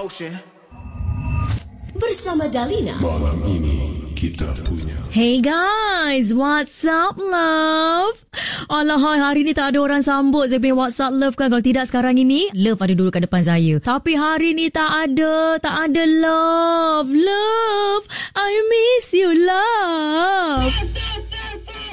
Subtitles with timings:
[0.00, 0.32] ocean.
[1.92, 2.96] Bersama Dalina.
[2.96, 8.14] Malam ini kita punya Hey guys, what's up love?
[8.70, 11.50] Alah hai, hari ni tak ada orang sambut saya punya WhatsApp love kan.
[11.50, 13.82] Kalau tidak sekarang ini, love ada dulu kat depan saya.
[13.82, 17.10] Tapi hari ni tak ada, tak ada love.
[17.10, 18.04] Love,
[18.38, 20.70] I miss you love.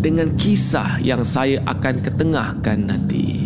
[0.00, 3.36] dengan kisah yang saya akan ketengahkan nanti.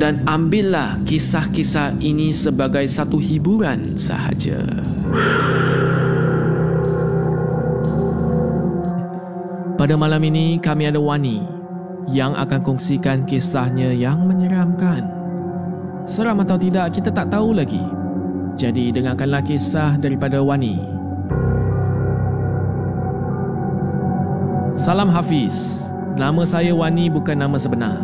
[0.00, 4.64] Dan ambillah kisah-kisah ini sebagai satu hiburan sahaja.
[9.76, 11.44] Pada malam ini kami ada Wani
[12.08, 15.04] yang akan kongsikan kisahnya yang menyeramkan.
[16.08, 17.84] Seram atau tidak kita tak tahu lagi.
[18.56, 20.99] Jadi dengarkanlah kisah daripada Wani.
[24.80, 25.84] Salam Hafiz.
[26.16, 28.00] Nama saya Wani bukan nama sebenar.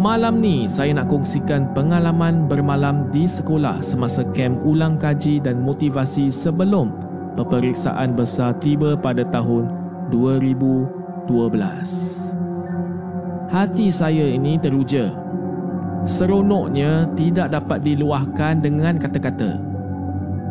[0.00, 6.32] Malam ni saya nak kongsikan pengalaman bermalam di sekolah semasa kem ulang kaji dan motivasi
[6.32, 6.96] sebelum
[7.36, 9.68] peperiksaan besar tiba pada tahun
[10.08, 11.28] 2012.
[13.52, 15.12] Hati saya ini teruja
[16.08, 19.60] Seronoknya tidak dapat diluahkan dengan kata-kata.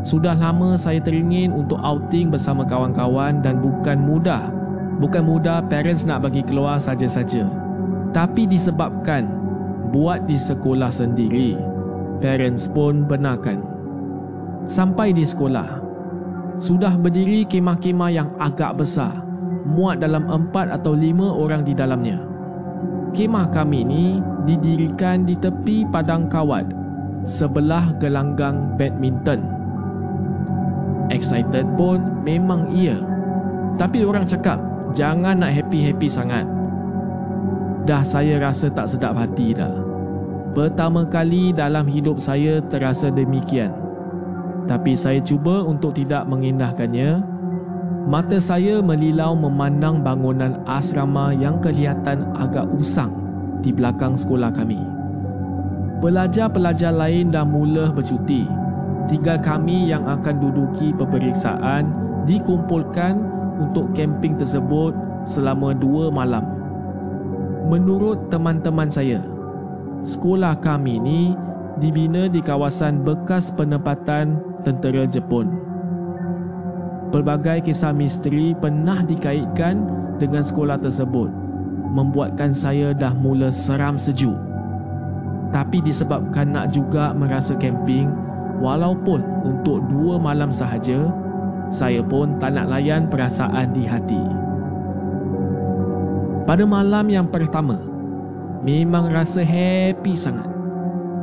[0.05, 4.54] Sudah lama saya teringin untuk outing bersama kawan-kawan dan bukan mudah.
[4.95, 7.47] Bukan mudah parents nak bagi keluar saja-saja.
[8.15, 9.27] Tapi disebabkan
[9.91, 11.59] buat di sekolah sendiri,
[12.23, 13.59] parents pun benarkan.
[14.71, 15.83] Sampai di sekolah,
[16.57, 19.19] sudah berdiri kemah-kemah yang agak besar,
[19.67, 22.23] muat dalam empat atau lima orang di dalamnya.
[23.11, 24.05] Kemah kami ni
[24.47, 26.67] didirikan di tepi padang kawat
[27.27, 29.43] sebelah gelanggang badminton.
[31.11, 32.97] Excited pun memang iya.
[33.75, 36.47] Tapi orang cakap jangan nak happy-happy sangat.
[37.85, 39.69] Dah saya rasa tak sedap hati dah.
[40.55, 43.75] Pertama kali dalam hidup saya terasa demikian.
[44.65, 47.21] Tapi saya cuba untuk tidak mengindahkannya.
[48.07, 53.11] Mata saya melilau memandang bangunan asrama yang kelihatan agak usang
[53.61, 54.79] di belakang sekolah kami.
[56.01, 58.47] Pelajar-pelajar lain dah mula bercuti.
[59.05, 61.93] Tinggal kami yang akan duduki peperiksaan
[62.25, 63.21] dikumpulkan
[63.59, 66.45] untuk camping tersebut selama dua malam.
[67.65, 69.23] Menurut teman-teman saya,
[70.05, 71.21] sekolah kami ni
[71.81, 75.49] dibina di kawasan bekas penempatan tentera Jepun.
[77.09, 79.81] Pelbagai kisah misteri pernah dikaitkan
[80.21, 81.45] dengan sekolah tersebut
[81.95, 84.35] membuatkan saya dah mula seram sejuk.
[85.55, 88.11] Tapi disebabkan nak juga merasa camping
[88.59, 91.07] walaupun untuk dua malam sahaja,
[91.69, 94.21] saya pun tak nak layan perasaan di hati.
[96.45, 97.81] Pada malam yang pertama,
[98.61, 100.45] memang rasa happy sangat.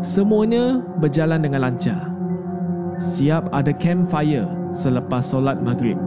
[0.02, 2.10] Semuanya berjalan dengan lancar.
[2.98, 5.98] Siap ada campfire selepas solat maghrib.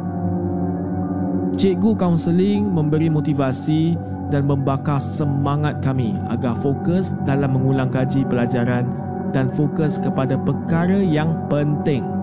[1.56, 3.96] Cikgu kaunseling memberi motivasi
[4.28, 8.84] dan membakar semangat kami agar fokus dalam mengulang kaji pelajaran
[9.32, 12.15] dan fokus kepada perkara yang penting.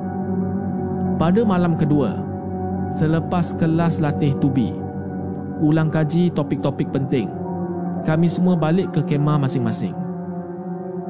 [1.23, 2.19] Pada malam kedua,
[2.91, 4.75] selepas kelas latih tubi,
[5.63, 7.31] ulang kaji topik-topik penting,
[8.03, 9.95] kami semua balik ke kemah masing-masing.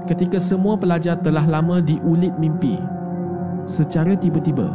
[0.04, 2.76] Ketika semua pelajar telah lama diulit mimpi,
[3.64, 4.68] secara tiba-tiba,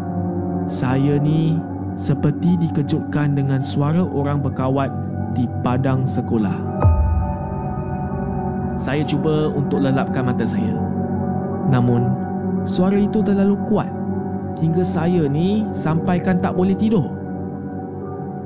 [0.66, 1.62] saya ni
[2.02, 4.90] seperti dikejutkan dengan suara orang berkawat
[5.38, 6.58] di padang sekolah.
[8.82, 10.82] Saya cuba untuk lelapkan mata saya.
[11.70, 12.10] Namun,
[12.66, 13.97] suara itu terlalu kuat
[14.58, 17.10] hingga saya ni sampaikan tak boleh tidur.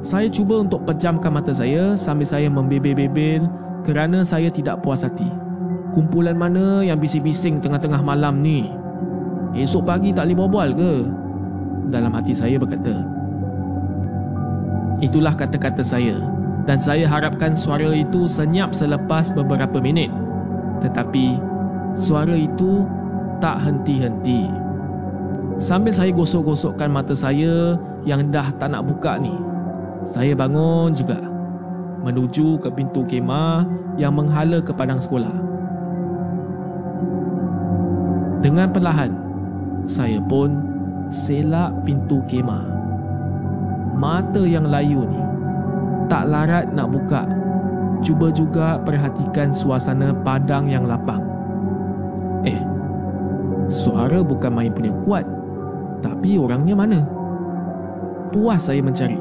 [0.02, 3.46] Saya cuba untuk pejamkan mata saya sambil saya membebel-bebel
[3.86, 5.30] kerana saya tidak puas hati.
[5.94, 8.72] Kumpulan mana yang bising-bising tengah-tengah malam ni?
[9.54, 10.94] Esok pagi tak boleh berbual ke?
[11.92, 13.04] Dalam hati saya berkata.
[15.04, 16.18] Itulah kata-kata saya
[16.66, 20.10] dan saya harapkan suara itu senyap selepas beberapa minit.
[20.82, 21.38] Tetapi
[21.98, 22.86] suara itu
[23.44, 24.50] tak henti-henti.
[25.62, 29.30] Sambil saya gosok-gosokkan mata saya yang dah tak nak buka ni,
[30.10, 31.22] saya bangun juga
[32.02, 35.30] menuju ke pintu kemah yang menghala ke padang sekolah.
[38.42, 39.14] Dengan perlahan,
[39.86, 40.66] saya pun
[41.14, 42.66] selak pintu kemah.
[44.02, 45.22] Mata yang layu ni
[46.10, 47.30] tak larat nak buka.
[48.02, 51.22] Cuba juga perhatikan suasana padang yang lapang.
[52.50, 52.58] Eh,
[53.70, 55.41] suara bukan main punya kuat.
[56.02, 57.00] Tapi orangnya mana?
[58.34, 59.18] Puas saya mencari.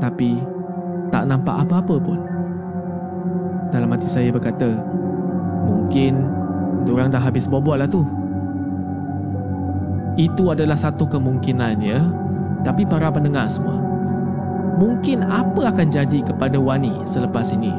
[0.00, 0.40] Tapi
[1.12, 2.18] tak nampak apa-apa pun.
[3.70, 4.80] Dalam hati saya berkata,
[5.68, 6.26] mungkin
[6.88, 8.02] orang dah habis bobol lah tu.
[10.16, 12.00] Itu adalah satu kemungkinan ya.
[12.62, 13.80] Tapi para pendengar semua,
[14.78, 17.74] mungkin apa akan jadi kepada Wani selepas ini.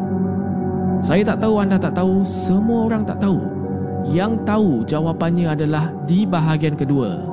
[1.00, 3.40] Saya tak tahu anda tak tahu, semua orang tak tahu.
[4.08, 7.33] Yang tahu jawapannya adalah di bahagian kedua.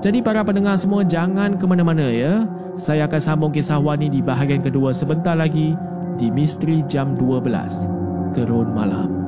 [0.00, 2.48] Jadi para pendengar semua jangan ke mana-mana ya.
[2.80, 5.76] Saya akan sambung kisah Wani di bahagian kedua sebentar lagi
[6.16, 8.32] di Misteri Jam 12.
[8.32, 9.19] Gerun Malam.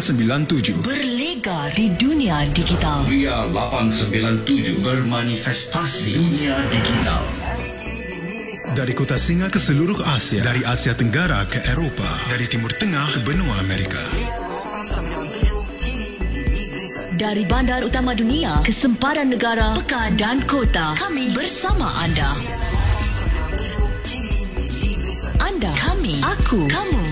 [0.00, 3.04] 897 Berlega di dunia digital.
[3.04, 7.20] Ria 897 bermanifestasi dunia digital.
[8.72, 13.20] Dari kota Singa ke seluruh Asia Dari Asia Tenggara ke Eropah Dari Timur Tengah ke
[13.24, 13.98] benua Amerika
[17.18, 20.96] Dari bandar utama dunia ke sempadan negara, pekan dan kota.
[20.96, 22.30] Kami bersama anda.
[25.44, 27.09] Anda, kami, aku, kamu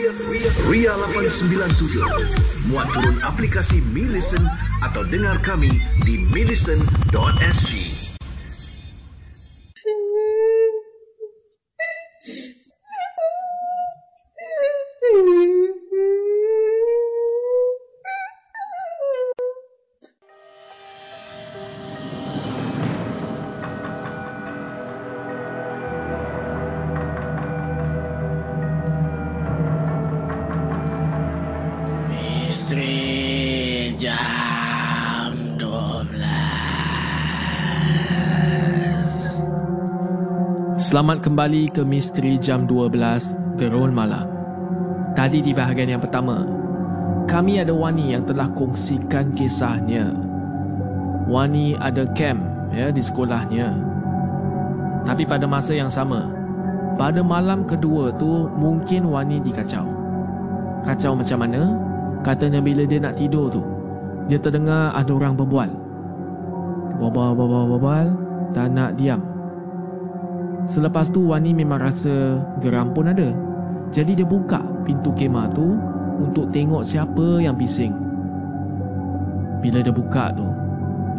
[0.00, 2.72] Ria, Ria, Ria 897.
[2.72, 4.40] Muat turun aplikasi Mi Listen
[4.80, 5.68] atau dengar kami
[6.08, 7.99] di milisten.sg.
[40.90, 42.98] Selamat kembali ke Misteri Jam 12
[43.62, 44.26] Gerun Malam.
[45.14, 46.42] Tadi di bahagian yang pertama,
[47.30, 50.10] kami ada Wani yang telah kongsikan kisahnya.
[51.30, 52.42] Wani ada camp
[52.74, 53.70] ya di sekolahnya.
[55.06, 56.26] Tapi pada masa yang sama,
[56.98, 59.86] pada malam kedua tu mungkin Wani dikacau.
[60.82, 61.70] Kacau macam mana?
[62.26, 63.62] Katanya bila dia nak tidur tu,
[64.26, 65.70] dia terdengar ada orang berbual.
[66.98, 68.06] Berbual, berbual, berbual,
[68.50, 69.29] tak nak diam.
[70.68, 73.32] Selepas tu Wani memang rasa geram pun ada.
[73.90, 75.74] Jadi dia buka pintu kemah tu
[76.20, 77.96] untuk tengok siapa yang bising.
[79.60, 80.46] Bila dia buka tu,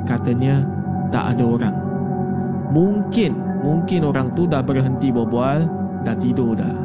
[0.06, 0.66] katanya
[1.14, 1.78] tak ada orang.
[2.72, 5.68] Mungkin, mungkin orang tu dah berhenti berbual,
[6.08, 6.78] dah tidur dah.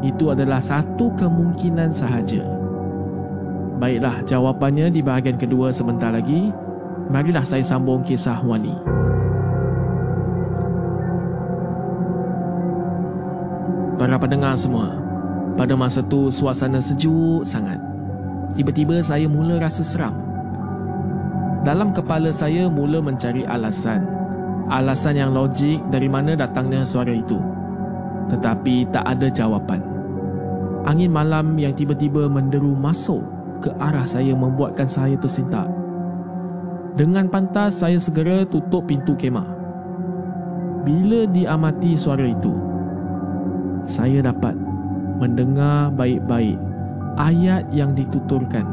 [0.00, 2.46] Itu adalah satu kemungkinan sahaja.
[3.78, 6.54] Baiklah, jawapannya di bahagian kedua sebentar lagi.
[7.10, 8.74] Marilah saya sambung kisah Wani.
[13.98, 14.94] Para pendengar semua,
[15.58, 17.82] pada masa tu suasana sejuk sangat.
[18.54, 20.14] Tiba-tiba saya mula rasa seram.
[21.66, 24.06] Dalam kepala saya mula mencari alasan.
[24.70, 27.42] Alasan yang logik dari mana datangnya suara itu.
[28.30, 29.82] Tetapi tak ada jawapan.
[30.86, 33.26] Angin malam yang tiba-tiba menderu masuk
[33.58, 35.66] ke arah saya membuatkan saya tersintak.
[36.94, 39.58] Dengan pantas saya segera tutup pintu kemah.
[40.86, 42.67] Bila diamati suara itu,
[43.88, 44.52] saya dapat
[45.16, 46.60] mendengar baik-baik
[47.16, 48.68] ayat yang dituturkan.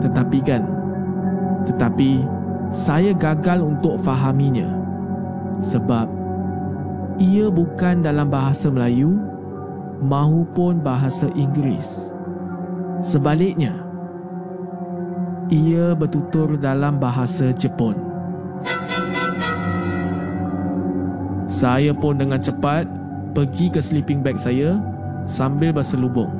[0.00, 0.64] Tetapi kan,
[1.68, 2.24] tetapi
[2.72, 4.72] saya gagal untuk fahaminya
[5.60, 6.08] sebab
[7.20, 9.20] ia bukan dalam bahasa Melayu
[10.00, 12.08] maupun bahasa Inggeris.
[13.04, 13.76] Sebaliknya,
[15.52, 18.08] ia bertutur dalam bahasa Jepun.
[21.50, 22.99] Saya pun dengan cepat
[23.32, 24.78] pergi ke sleeping bag saya
[25.26, 26.30] sambil berselubung.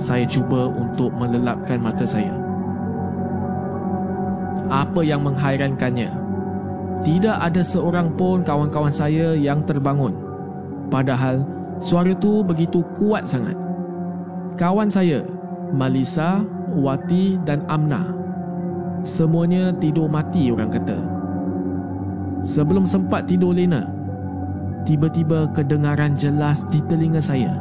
[0.00, 2.32] Saya cuba untuk melelapkan mata saya.
[4.72, 6.10] Apa yang menghairankannya?
[7.02, 10.14] Tidak ada seorang pun kawan-kawan saya yang terbangun.
[10.88, 11.42] Padahal
[11.82, 13.58] suara itu begitu kuat sangat.
[14.56, 15.26] Kawan saya,
[15.74, 18.12] Malisa, Wati dan Amna,
[19.04, 20.98] semuanya tidur mati orang kata.
[22.46, 23.92] Sebelum sempat tidur lena,
[24.82, 27.54] tiba-tiba kedengaran jelas di telinga saya.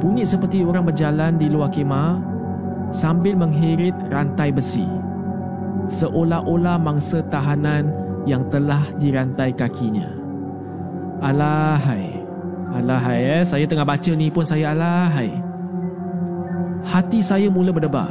[0.00, 2.16] Bunyi seperti orang berjalan di luar kemah
[2.90, 4.86] sambil menghirit rantai besi.
[5.90, 7.90] Seolah-olah mangsa tahanan
[8.24, 10.08] yang telah dirantai kakinya.
[11.20, 12.16] Alahai.
[12.70, 13.42] Alahai eh.
[13.44, 15.34] Saya tengah baca ni pun saya alahai.
[16.86, 18.08] Hati saya mula berdebar.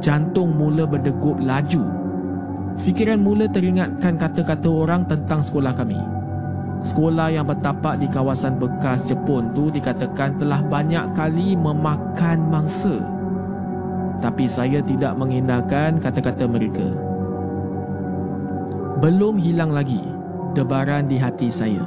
[0.00, 1.82] Jantung mula berdegup laju.
[2.80, 6.00] Fikiran mula teringatkan kata-kata orang tentang sekolah kami.
[6.82, 12.98] Sekolah yang bertapak di kawasan bekas Jepun tu dikatakan telah banyak kali memakan mangsa.
[14.18, 16.90] Tapi saya tidak menghindarkan kata-kata mereka.
[18.98, 20.02] Belum hilang lagi
[20.58, 21.82] debaran di hati saya.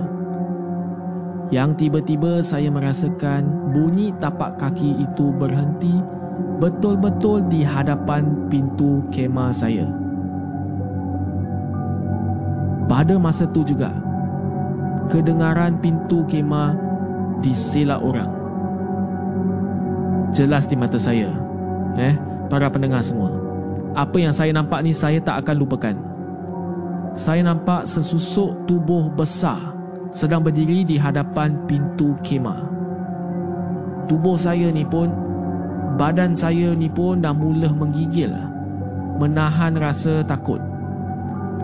[1.51, 5.93] Yang tiba-tiba saya merasakan bunyi tapak kaki itu berhenti
[6.59, 9.87] betul-betul di hadapan pintu kemah saya.
[12.85, 13.91] Pada masa tu juga,
[15.09, 16.73] kedengaran pintu kemah
[17.41, 18.31] diselak orang.
[20.33, 21.31] Jelas di mata saya.
[21.95, 22.15] Eh,
[22.51, 23.31] para pendengar semua.
[23.95, 25.95] Apa yang saya nampak ni saya tak akan lupakan.
[27.15, 29.71] Saya nampak sesusuk tubuh besar
[30.11, 32.67] sedang berdiri di hadapan pintu kemah.
[34.11, 35.07] Tubuh saya ni pun,
[35.95, 38.35] badan saya ni pun dah mula menggigil.
[39.15, 40.59] Menahan rasa takut.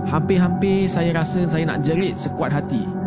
[0.07, 3.00] Hampir-hampir saya rasa saya nak jerit sekuat hati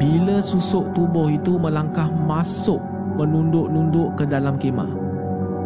[0.00, 2.80] bila susuk tubuh itu melangkah masuk
[3.20, 4.88] menunduk-nunduk ke dalam kemah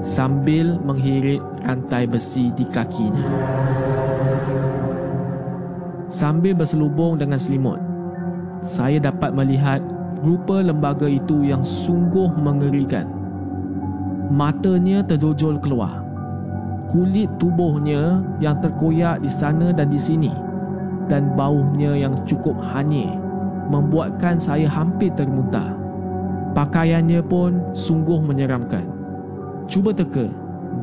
[0.02, 3.22] sambil menghirit rantai besi di kakinya.
[6.10, 7.78] Sambil berselubung dengan selimut,
[8.58, 9.78] saya dapat melihat
[10.26, 13.06] rupa lembaga itu yang sungguh mengerikan.
[14.34, 16.02] Matanya terjojol keluar.
[16.90, 20.30] Kulit tubuhnya yang terkoyak di sana dan di sini
[21.06, 23.24] dan baunya yang cukup hanyir
[23.68, 25.72] membuatkan saya hampir termuntah.
[26.54, 28.86] Pakaiannya pun sungguh menyeramkan.
[29.66, 30.30] Cuba teka,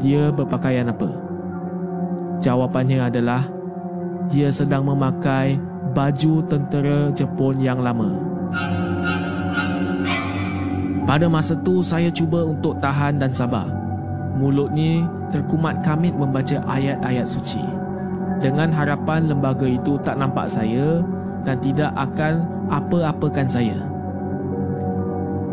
[0.02, 1.08] dia berpakaian apa?
[2.42, 3.46] Jawapannya adalah
[4.28, 5.56] dia sedang memakai
[5.94, 8.10] baju tentera Jepun yang lama.
[11.06, 13.68] Pada masa tu saya cuba untuk tahan dan sabar.
[14.40, 17.62] Mulutnya terkumat kamit membaca ayat-ayat suci.
[18.42, 21.04] Dengan harapan lembaga itu tak nampak saya
[21.46, 23.78] dan tidak akan apa-apakan saya.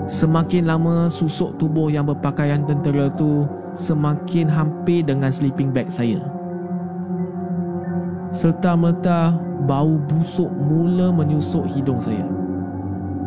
[0.08, 3.44] Semakin lama susuk tubuh yang berpakaian tentera tu
[3.76, 6.24] semakin hampir dengan sleeping bag saya.
[8.32, 9.36] Serta merta
[9.68, 12.24] bau busuk mula menyusuk hidung saya.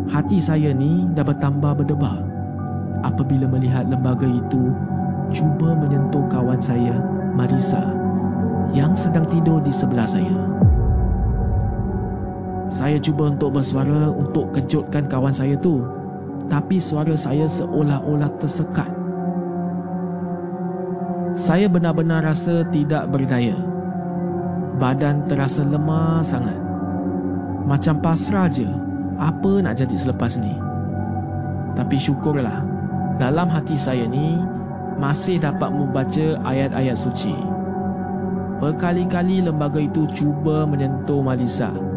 [0.09, 2.17] Hati saya ni dah bertambah berdebar
[3.05, 4.73] apabila melihat lembaga itu
[5.29, 6.97] cuba menyentuh kawan saya,
[7.37, 7.93] Marisa,
[8.73, 10.33] yang sedang tidur di sebelah saya.
[12.71, 15.83] Saya cuba untuk bersuara untuk kejutkan kawan saya tu,
[16.47, 18.87] tapi suara saya seolah-olah tersekat.
[21.35, 23.59] Saya benar-benar rasa tidak berdaya.
[24.79, 26.55] Badan terasa lemah sangat.
[27.67, 28.67] Macam pasrah je
[29.19, 30.55] apa nak jadi selepas ni.
[31.75, 32.63] Tapi syukurlah
[33.19, 34.39] dalam hati saya ni
[34.95, 37.35] masih dapat membaca ayat-ayat suci.
[38.63, 41.90] Berkali-kali lembaga itu cuba menyentuh Malisa.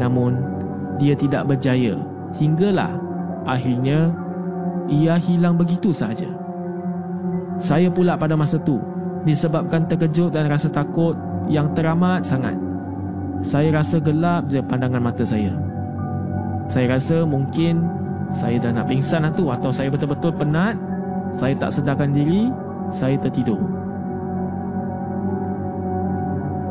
[0.00, 0.40] Namun,
[0.96, 1.96] dia tidak berjaya
[2.40, 2.96] hinggalah
[3.44, 4.12] akhirnya
[4.88, 6.28] ia hilang begitu saja.
[7.60, 8.80] Saya pula pada masa tu
[9.28, 11.12] disebabkan terkejut dan rasa takut
[11.46, 12.56] yang teramat sangat.
[13.40, 15.52] Saya rasa gelap je pandangan mata saya.
[16.68, 17.84] Saya rasa mungkin
[18.30, 20.76] saya dah nak pingsan lah tu atau saya betul-betul penat.
[21.30, 22.50] Saya tak sedarkan diri,
[22.90, 23.58] saya tertidur.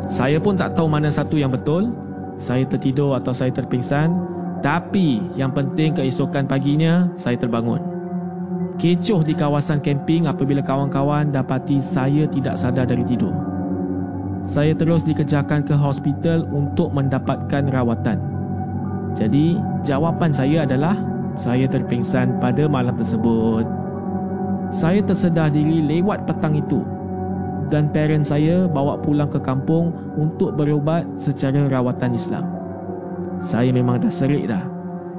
[0.10, 1.94] Saya pun tak tahu mana satu yang betul.
[2.40, 4.16] Saya tertidur atau saya terpingsan.
[4.64, 7.80] Tapi yang penting keesokan paginya saya terbangun.
[8.80, 13.36] Kecoh di kawasan camping apabila kawan-kawan dapati saya tidak sadar dari tidur.
[14.48, 18.24] Saya terus dikejarkan ke hospital untuk mendapatkan rawatan.
[19.20, 20.96] Jadi, jawapan saya adalah
[21.36, 23.68] saya terpingsan pada malam tersebut.
[24.72, 26.80] Saya tersedar diri lewat petang itu
[27.70, 32.46] dan parent saya bawa pulang ke kampung untuk berubat secara rawatan Islam.
[33.40, 34.66] Saya memang dah serik dah.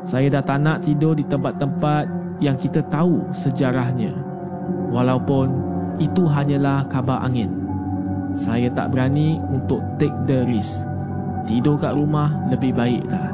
[0.04, 2.04] Saya dah tak nak tidur di tempat-tempat
[2.42, 4.12] yang kita tahu sejarahnya.
[4.90, 5.48] Walaupun
[6.02, 7.52] itu hanyalah kabar angin.
[8.32, 10.82] Saya tak berani untuk take the risk.
[11.44, 13.32] Tidur kat rumah lebih baiklah.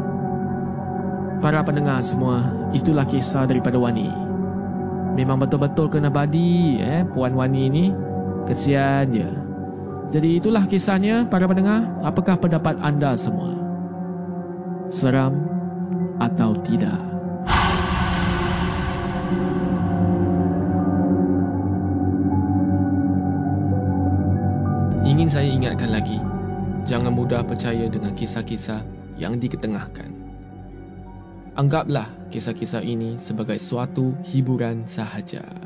[1.38, 2.40] Para pendengar semua,
[2.72, 4.08] itulah kisah daripada Wani.
[5.16, 7.86] Memang betul-betul kena badi eh Puan Wani ni.
[8.46, 9.28] Kesian je.
[10.14, 11.82] Jadi itulah kisahnya para pendengar.
[12.06, 13.58] Apakah pendapat anda semua?
[14.86, 15.34] Seram
[16.22, 16.94] atau tidak?
[25.02, 26.22] Ingin saya ingatkan lagi,
[26.86, 28.82] jangan mudah percaya dengan kisah-kisah
[29.18, 30.12] yang diketengahkan.
[31.58, 35.65] Anggaplah kisah-kisah ini sebagai suatu hiburan sahaja.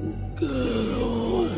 [0.00, 1.50] Gerun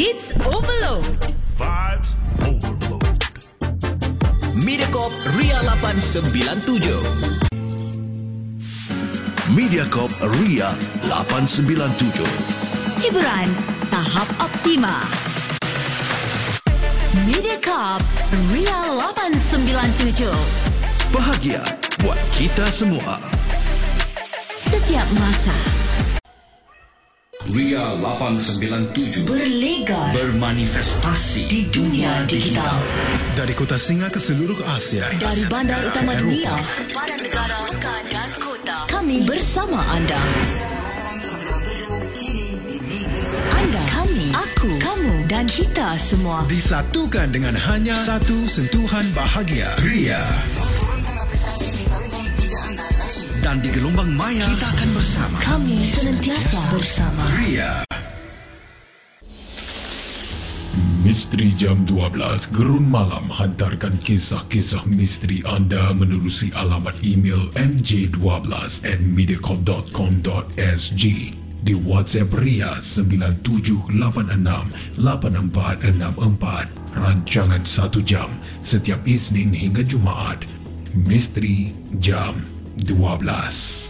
[0.00, 1.04] hits overload.
[1.60, 3.04] Vibes Overload.
[4.64, 7.04] Mediacorp Ria 897.
[9.52, 10.72] Mediacorp Ria
[11.04, 12.24] 897.
[12.96, 13.52] Hiburan
[13.92, 15.04] tahap optima.
[17.28, 18.00] Mediacorp
[18.56, 20.32] Ria 897.
[21.12, 21.60] Bahagia
[22.00, 23.20] buat kita semua.
[24.56, 25.79] Setiap masa
[27.50, 32.78] Ria 897 berlega Bermanifestasi di dunia digital.
[33.34, 35.10] Dari kota Singa ke seluruh Asia.
[35.18, 38.76] Dari bandar utama dunia, sempadan negara, pekan dan kota.
[38.86, 40.20] Kami bersama anda.
[43.50, 46.46] Anda, kami, aku, kamu dan kita semua.
[46.46, 49.74] Disatukan dengan hanya satu sentuhan bahagia.
[49.82, 50.22] Ria.
[53.40, 55.40] Dan di gelombang maya kita akan bersama.
[55.40, 57.24] Kami senantiasa bersama.
[57.40, 57.88] Ria.
[61.00, 71.04] Misteri Jam 12 Gerun Malam hantarkan kisah-kisah misteri anda menerusi alamat email mj12 at mediacorp.com.sg
[71.64, 72.76] di WhatsApp Ria
[75.00, 78.28] 97868464 rancangan 1 jam
[78.60, 80.44] setiap Isnin hingga Jumaat
[80.92, 83.89] Misteri Jam 12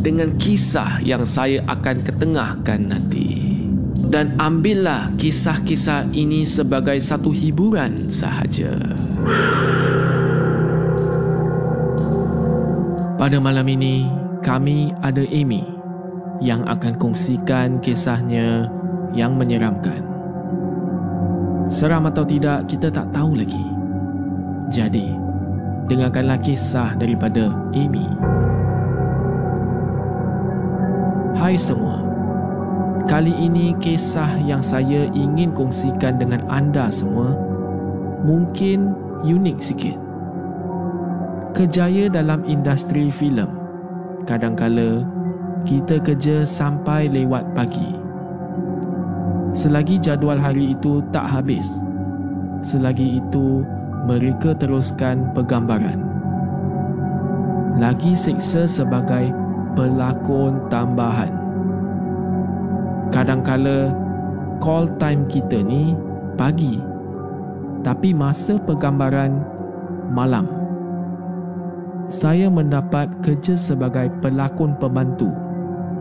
[0.00, 3.36] dengan kisah yang saya akan ketengahkan nanti.
[4.10, 8.74] Dan ambillah kisah-kisah ini sebagai satu hiburan sahaja.
[13.14, 14.08] Pada malam ini,
[14.42, 15.62] kami ada Amy
[16.40, 18.66] yang akan kongsikan kisahnya
[19.14, 20.02] yang menyeramkan.
[21.70, 23.62] Seram atau tidak, kita tak tahu lagi.
[24.74, 25.14] Jadi,
[25.86, 28.08] dengarkanlah kisah daripada Amy.
[31.34, 32.02] Hai semua.
[33.10, 37.34] Kali ini kisah yang saya ingin kongsikan dengan anda semua
[38.22, 38.94] mungkin
[39.26, 39.98] unik sikit.
[41.56, 43.50] Kejaya dalam industri filem.
[44.24, 45.02] Kadangkala
[45.66, 48.00] kita kerja sampai lewat pagi
[49.52, 51.82] selagi jadual hari itu tak habis.
[52.60, 53.64] Selagi itu,
[54.06, 56.00] mereka teruskan penggambaran.
[57.80, 59.32] Lagi seksa sebagai
[59.74, 61.32] pelakon tambahan.
[63.10, 63.90] Kadangkala
[64.62, 65.98] call time kita ni
[66.38, 66.78] pagi.
[67.80, 69.40] Tapi masa penggambaran
[70.12, 70.46] malam.
[72.10, 75.30] Saya mendapat kerja sebagai pelakon pembantu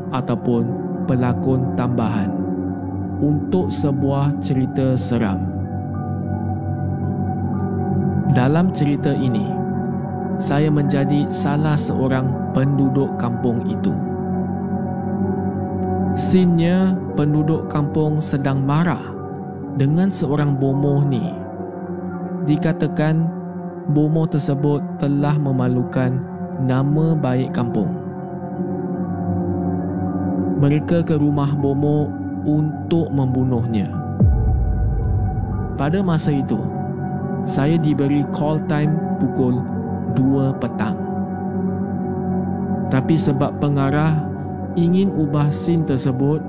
[0.09, 0.65] ataupun
[1.05, 2.33] pelakon tambahan
[3.21, 5.37] untuk sebuah cerita seram.
[8.33, 9.58] Dalam cerita ini,
[10.39, 13.91] saya menjadi salah seorang penduduk kampung itu.
[16.15, 19.03] Sinnya penduduk kampung sedang marah
[19.75, 21.35] dengan seorang bomoh ni.
[22.47, 23.27] Dikatakan
[23.91, 26.23] bomoh tersebut telah memalukan
[26.63, 27.91] nama baik kampung.
[30.59, 32.11] Mereka ke rumah bomoh
[32.47, 33.91] untuk membunuhnya.
[35.79, 36.59] Pada masa itu,
[37.47, 38.91] saya diberi call time
[39.23, 39.78] pukul
[40.15, 40.97] 2 petang.
[42.89, 44.25] Tapi sebab pengarah
[44.73, 46.41] ingin ubah scene tersebut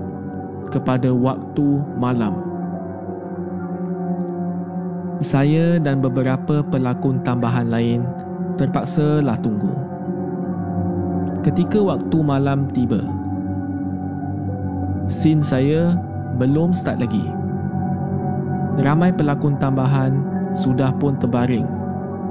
[0.73, 2.37] kepada waktu malam.
[5.21, 8.01] Saya dan beberapa pelakon tambahan lain
[8.57, 9.69] terpaksalah tunggu.
[11.45, 13.05] Ketika waktu malam tiba,
[15.11, 15.99] Scene saya
[16.39, 17.27] belum start lagi.
[18.79, 20.23] Ramai pelakon tambahan
[20.55, 21.80] sudah pun terbaring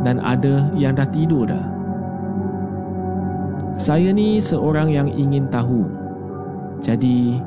[0.03, 1.65] dan ada yang dah tidur dah.
[3.79, 5.87] Saya ni seorang yang ingin tahu.
[6.83, 7.39] Jadi,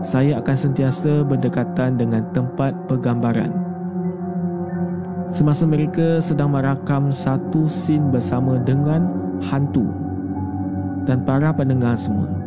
[0.00, 3.52] saya akan sentiasa berdekatan dengan tempat penggambaran.
[5.32, 9.06] Semasa mereka sedang merakam satu scene bersama dengan
[9.40, 9.88] hantu
[11.08, 12.40] dan para pendengar semua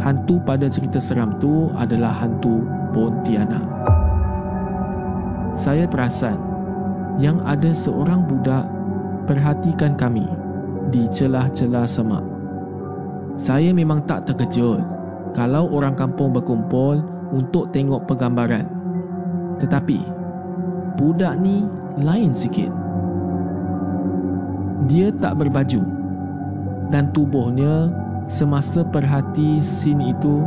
[0.00, 3.64] hantu pada cerita seram tu adalah hantu Pontianak.
[5.56, 6.36] Saya perasan
[7.20, 8.64] yang ada seorang budak
[9.28, 10.24] perhatikan kami
[10.88, 12.24] di celah-celah semak.
[13.36, 14.84] Saya memang tak terkejut
[15.32, 17.00] kalau orang kampung berkumpul
[17.32, 18.68] untuk tengok pergambaran.
[19.56, 19.98] Tetapi
[21.00, 21.64] budak ni
[22.04, 22.68] lain sikit.
[24.90, 25.80] Dia tak berbaju
[26.92, 27.88] dan tubuhnya
[28.28, 30.44] semasa perhati scene itu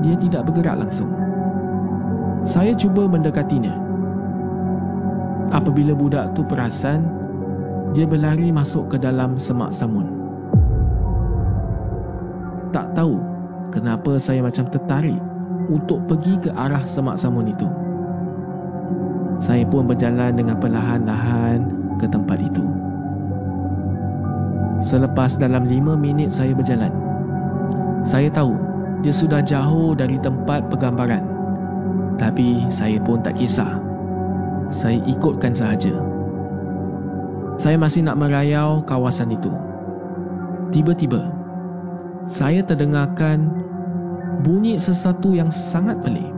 [0.00, 1.12] dia tidak bergerak langsung.
[2.40, 3.89] Saya cuba mendekatinya.
[5.50, 7.02] Apabila budak tu perasan,
[7.90, 10.06] dia berlari masuk ke dalam semak samun.
[12.70, 13.18] Tak tahu
[13.74, 15.18] kenapa saya macam tertarik
[15.66, 17.66] untuk pergi ke arah semak samun itu.
[19.42, 21.66] Saya pun berjalan dengan perlahan-lahan
[21.98, 22.62] ke tempat itu.
[24.78, 26.94] Selepas dalam lima minit saya berjalan,
[28.06, 28.54] saya tahu
[29.02, 31.26] dia sudah jauh dari tempat pergambaran.
[32.20, 33.89] Tapi saya pun tak kisah.
[34.70, 35.90] Saya ikutkan sahaja.
[37.58, 39.50] Saya masih nak merayau kawasan itu.
[40.70, 41.26] Tiba-tiba,
[42.30, 43.50] saya terdengarkan
[44.46, 46.30] bunyi sesuatu yang sangat pelik.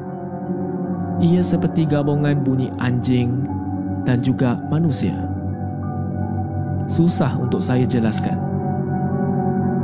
[1.20, 3.44] Ia seperti gabungan bunyi anjing
[4.08, 5.14] dan juga manusia.
[6.88, 8.40] Susah untuk saya jelaskan.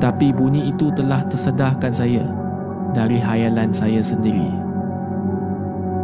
[0.01, 2.25] Tapi bunyi itu telah tersedahkan saya
[2.97, 4.51] dari hayalan saya sendiri.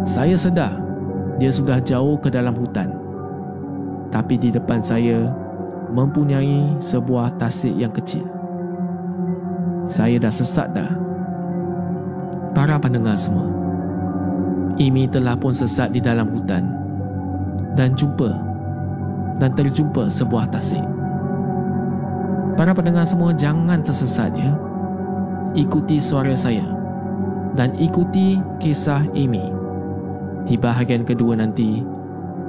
[0.05, 0.84] Saya sedar
[1.39, 2.95] dia sudah jauh ke dalam hutan.
[4.15, 5.27] Tapi di depan saya
[5.91, 8.23] mempunyai sebuah tasik yang kecil.
[9.91, 10.95] Saya dah sesat dah.
[12.55, 13.51] Para pendengar semua.
[14.79, 16.67] Imi telah pun sesat di dalam hutan
[17.79, 18.31] dan jumpa
[19.39, 20.83] dan terjumpa sebuah tasik.
[22.55, 24.55] Para pendengar semua jangan tersesat ya.
[25.55, 26.67] Ikuti suara saya
[27.55, 29.64] dan ikuti kisah Amy
[30.45, 31.81] di bahagian kedua nanti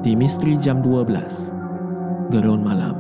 [0.04, 2.96] di Misteri Jam 12 Gerun Malam.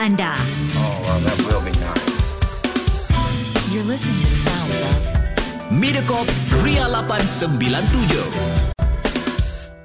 [0.00, 0.32] Anda.
[0.80, 2.08] Oh, well, that will be nice.
[3.68, 4.96] You're listening to the sounds of
[5.68, 6.24] Mediacorp
[6.64, 7.60] Ria 897.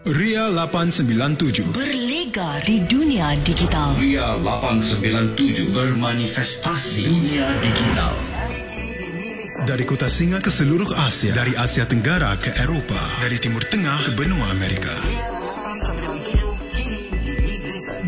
[0.08, 3.92] Ria 897 berlega di dunia digital.
[4.00, 8.16] Ria 897 bermanifestasi dunia digital.
[9.68, 14.12] Dari kota singa ke seluruh Asia Dari Asia Tenggara ke Eropah Dari Timur Tengah ke
[14.12, 14.92] benua Amerika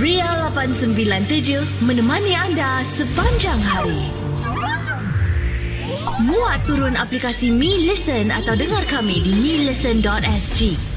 [0.00, 4.08] Ria 897 menemani anda sepanjang hari.
[6.24, 10.91] Muat turun aplikasi Mi Listen atau dengar kami di milisten.sg.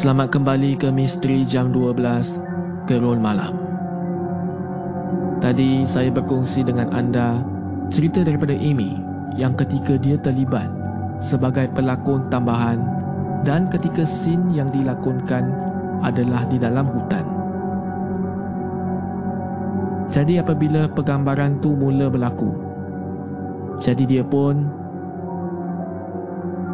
[0.00, 3.52] Selamat kembali ke Misteri Jam 12 Gerun Malam
[5.44, 7.44] Tadi saya berkongsi dengan anda
[7.92, 8.96] cerita daripada Amy
[9.36, 10.72] yang ketika dia terlibat
[11.20, 12.80] sebagai pelakon tambahan
[13.44, 15.52] dan ketika scene yang dilakonkan
[16.00, 17.28] adalah di dalam hutan.
[20.08, 22.48] Jadi apabila pergambaran tu mula berlaku
[23.84, 24.64] Jadi dia pun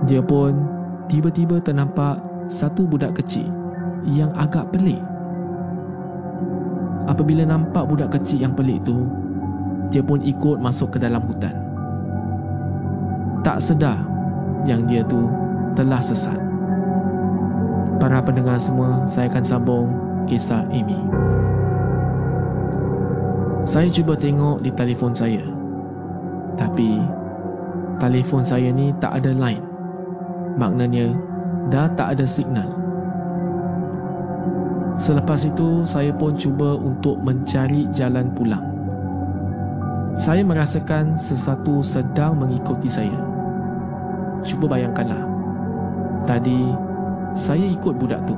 [0.07, 0.55] Dia pun
[1.11, 3.51] Tiba-tiba ternampak Satu budak kecil
[4.07, 5.03] Yang agak pelik
[7.07, 9.07] Apabila nampak budak kecil yang pelik tu
[9.91, 11.55] dia pun ikut masuk ke dalam hutan.
[13.47, 14.03] Tak sedar
[14.67, 15.31] yang dia tu
[15.79, 16.39] telah sesat.
[18.03, 19.87] Para pendengar semua, saya akan sambung
[20.27, 20.99] kisah ini.
[23.67, 25.43] Saya cuba tengok di telefon saya.
[26.59, 26.99] Tapi
[28.03, 29.65] telefon saya ni tak ada line.
[30.59, 31.15] Maknanya
[31.71, 32.69] dah tak ada signal.
[34.97, 38.65] Selepas itu saya pun cuba untuk mencari jalan pulang.
[40.17, 43.21] Saya merasakan sesuatu sedang mengikuti saya.
[44.41, 45.21] Cuba bayangkanlah.
[46.25, 46.73] Tadi
[47.37, 48.33] saya ikut budak tu.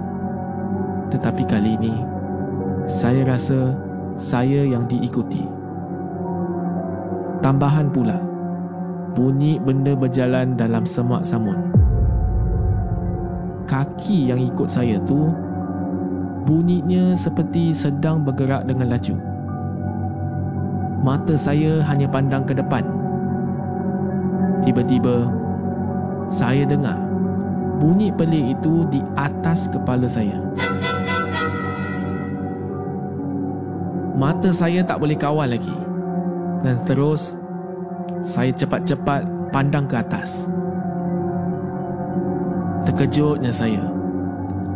[1.14, 1.94] Tetapi kali ini
[2.90, 3.78] saya rasa
[4.18, 5.46] saya yang diikuti.
[7.38, 8.18] Tambahan pula,
[9.14, 11.77] bunyi benda berjalan dalam semak samun.
[13.68, 15.28] Kaki yang ikut saya tu
[16.48, 19.14] bunyinya seperti sedang bergerak dengan laju.
[21.04, 22.80] Mata saya hanya pandang ke depan.
[24.64, 25.28] Tiba-tiba,
[26.32, 26.96] saya dengar
[27.76, 30.40] bunyi pelik itu di atas kepala saya.
[34.18, 35.76] Mata saya tak boleh kawal lagi.
[36.64, 37.38] Dan terus,
[38.18, 39.22] saya cepat-cepat
[39.54, 40.50] pandang ke atas.
[42.98, 43.78] Terkejutnya saya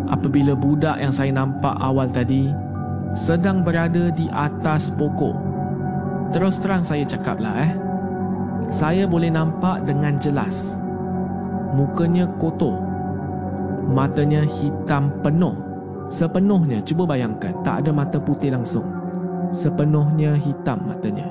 [0.06, 2.54] apabila budak yang saya nampak awal tadi
[3.18, 5.34] sedang berada di atas pokok.
[6.30, 7.72] Terus terang saya cakaplah eh.
[8.70, 10.78] Saya boleh nampak dengan jelas.
[11.74, 12.78] Mukanya kotor.
[13.90, 15.58] Matanya hitam penuh.
[16.06, 19.02] Sepenuhnya, cuba bayangkan, tak ada mata putih langsung
[19.52, 21.28] sepenuhnya hitam matanya.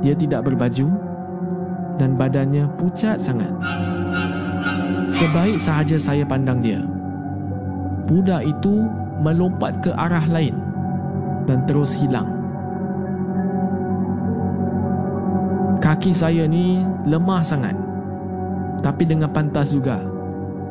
[0.00, 0.88] Dia tidak berbaju
[2.00, 3.52] dan badannya pucat sangat.
[5.10, 6.80] Sebaik sahaja saya pandang dia,
[8.08, 8.88] budak itu
[9.20, 10.56] melompat ke arah lain
[11.44, 12.28] dan terus hilang.
[15.80, 17.76] Kaki saya ni lemah sangat.
[18.80, 20.00] Tapi dengan pantas juga,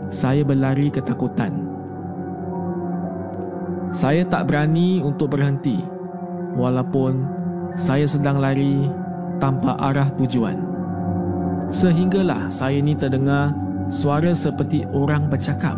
[0.09, 1.53] saya berlari ketakutan.
[3.89, 5.81] Saya tak berani untuk berhenti
[6.57, 7.25] walaupun
[7.73, 8.85] saya sedang lari
[9.41, 10.57] tanpa arah tujuan.
[11.69, 13.53] Sehinggalah saya ni terdengar
[13.89, 15.75] suara seperti orang bercakap.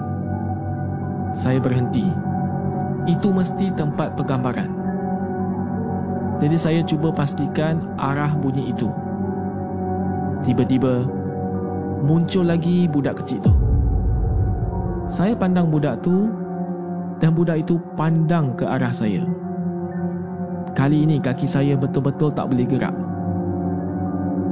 [1.31, 2.05] Saya berhenti.
[3.07, 4.69] Itu mesti tempat pergambaran.
[6.37, 8.91] Jadi saya cuba pastikan arah bunyi itu.
[10.45, 11.07] Tiba-tiba
[12.03, 13.53] muncul lagi budak kecil tu.
[15.07, 16.29] Saya pandang budak tu
[17.17, 19.23] dan budak itu pandang ke arah saya.
[20.71, 22.95] Kali ini kaki saya betul-betul tak boleh gerak.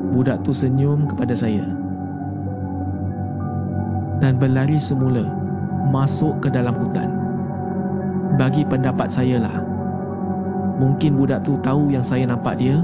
[0.10, 1.79] Budak tu senyum kepada saya.
[4.20, 5.24] Dan berlari semula
[5.90, 7.10] masuk ke dalam hutan.
[8.36, 9.58] Bagi pendapat saya lah.
[10.80, 12.80] Mungkin budak tu tahu yang saya nampak dia.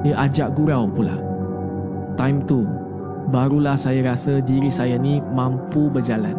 [0.00, 1.20] Dia ajak gurau pula.
[2.16, 2.64] Time tu,
[3.28, 6.36] barulah saya rasa diri saya ni mampu berjalan.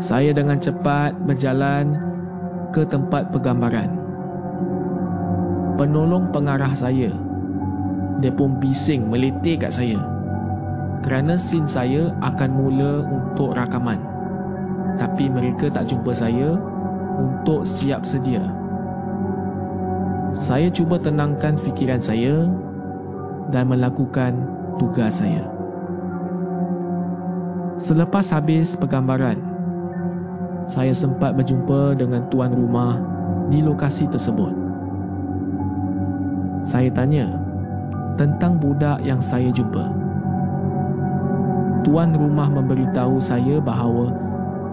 [0.00, 1.96] Saya dengan cepat berjalan
[2.72, 4.06] ke tempat pergambaran
[5.76, 7.12] penolong pengarah saya
[8.18, 10.00] dia pun bising meletir kat saya
[11.00, 14.00] kerana scene saya akan mula untuk rakaman.
[14.96, 16.56] Tapi mereka tak jumpa saya
[17.16, 18.44] untuk siap sedia.
[20.36, 22.48] Saya cuba tenangkan fikiran saya
[23.48, 24.36] dan melakukan
[24.76, 25.44] tugas saya.
[27.76, 29.56] Selepas habis pergambaran
[30.66, 32.98] saya sempat berjumpa dengan tuan rumah
[33.46, 34.50] di lokasi tersebut.
[36.66, 37.30] Saya tanya
[38.18, 40.05] tentang budak yang saya jumpa.
[41.86, 44.10] Tuan rumah memberitahu saya bahawa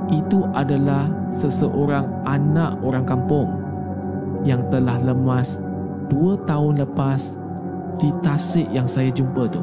[0.09, 3.53] itu adalah seseorang anak orang kampung
[4.41, 5.61] yang telah lemas
[6.09, 7.37] dua tahun lepas
[8.01, 9.61] di tasik yang saya jumpa tu.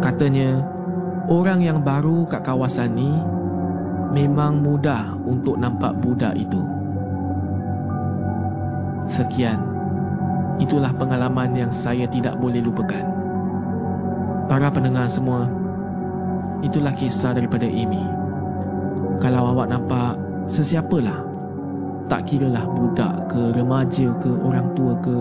[0.00, 0.64] Katanya,
[1.28, 3.12] orang yang baru kat kawasan ni
[4.16, 6.60] memang mudah untuk nampak budak itu.
[9.04, 9.60] Sekian,
[10.56, 13.13] itulah pengalaman yang saya tidak boleh lupakan.
[14.44, 15.48] Para pendengar semua,
[16.60, 18.04] itulah kisah daripada Amy.
[19.16, 21.24] Kalau awak nampak sesiapalah,
[22.12, 25.16] tak kiralah budak ke remaja ke orang tua ke,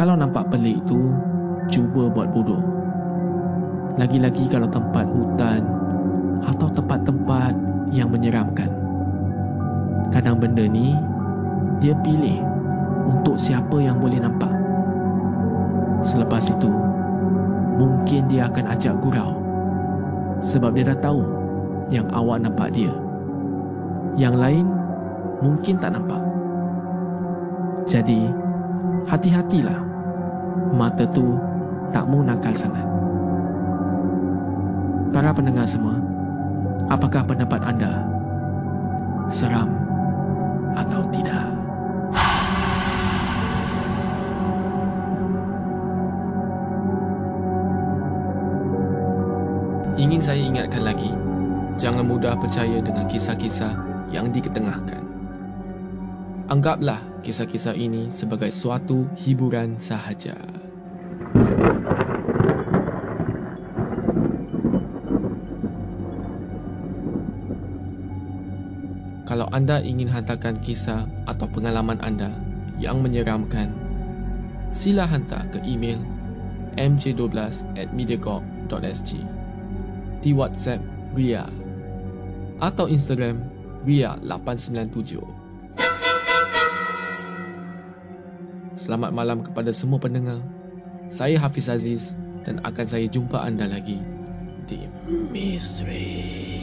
[0.00, 1.12] kalau nampak pelik tu,
[1.68, 2.60] cuba buat bodoh.
[4.00, 5.60] Lagi-lagi kalau tempat hutan
[6.44, 7.52] atau tempat-tempat
[7.92, 8.68] yang menyeramkan.
[10.12, 10.96] Kadang benda ni,
[11.80, 12.40] dia pilih
[13.08, 14.52] untuk siapa yang boleh nampak.
[16.04, 16.68] Selepas itu,
[17.76, 19.36] mungkin dia akan ajak gurau
[20.40, 21.22] sebab dia dah tahu
[21.92, 22.92] yang awak nampak dia.
[24.16, 24.66] Yang lain
[25.44, 26.22] mungkin tak nampak.
[27.86, 28.26] Jadi,
[29.06, 29.78] hati-hatilah.
[30.74, 31.38] Mata tu
[31.94, 32.82] tak mau nakal sangat.
[35.14, 35.94] Para pendengar semua,
[36.90, 38.02] apakah pendapat anda?
[39.30, 39.70] Seram
[40.74, 41.55] atau tidak?
[50.06, 51.10] Ingin saya ingatkan lagi,
[51.82, 53.74] jangan mudah percaya dengan kisah-kisah
[54.14, 55.02] yang diketengahkan.
[56.46, 60.38] Anggaplah kisah-kisah ini sebagai suatu hiburan sahaja.
[69.26, 72.30] Kalau anda ingin hantarkan kisah atau pengalaman anda
[72.78, 73.74] yang menyeramkan,
[74.70, 75.98] sila hantar ke email
[76.78, 77.34] mj12
[77.74, 79.35] at mediacorp.sg
[80.20, 80.80] di WhatsApp
[81.16, 81.48] Ria
[82.60, 83.40] atau Instagram
[83.84, 85.20] Ria897.
[88.76, 90.40] Selamat malam kepada semua pendengar.
[91.08, 92.12] Saya Hafiz Aziz
[92.44, 93.98] dan akan saya jumpa anda lagi
[94.66, 96.55] di Mystery.